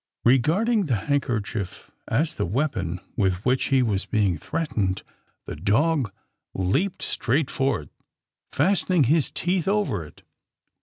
Kegarding 0.25 0.85
the 0.87 0.95
handkerchief 0.95 1.91
as 2.07 2.33
the 2.33 2.47
weapon 2.47 2.99
with 3.15 3.45
which 3.45 3.65
he 3.65 3.83
was 3.83 4.07
being 4.07 4.35
threatened, 4.35 5.03
the 5.45 5.55
dog 5.55 6.11
leaped 6.55 7.03
straight 7.03 7.51
for 7.51 7.81
it, 7.81 7.89
fastening 8.51 9.03
his 9.03 9.29
teeth 9.29 9.67
over 9.67 10.03
it. 10.03 10.23